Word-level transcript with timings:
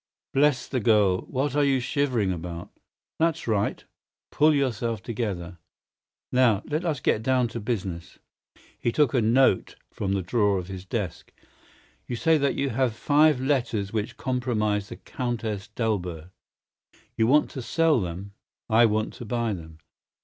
Bless 0.33 0.67
the 0.67 0.79
girl, 0.79 1.25
what 1.27 1.55
are 1.55 1.63
you 1.63 1.79
shivering 1.79 2.31
about? 2.31 2.71
That's 3.19 3.47
right! 3.47 3.83
Pull 4.31 4.55
yourself 4.55 5.03
together! 5.03 5.59
Now, 6.31 6.63
let 6.65 6.83
us 6.83 6.99
get 6.99 7.21
down 7.21 7.49
to 7.49 7.59
business." 7.59 8.17
He 8.79 8.91
took 8.91 9.13
a 9.13 9.21
note 9.21 9.75
from 9.91 10.13
the 10.13 10.23
drawer 10.23 10.57
of 10.57 10.69
his 10.69 10.85
desk. 10.85 11.31
"You 12.07 12.15
say 12.15 12.39
that 12.39 12.55
you 12.55 12.71
have 12.71 12.95
five 12.95 13.39
letters 13.39 13.93
which 13.93 14.17
compromise 14.17 14.89
the 14.89 14.95
Countess 14.95 15.67
d'Albert. 15.67 16.31
You 17.15 17.27
want 17.27 17.51
to 17.51 17.61
sell 17.61 18.01
them. 18.01 18.31
I 18.71 18.87
want 18.87 19.13
to 19.13 19.25
buy 19.25 19.53
them. 19.53 19.77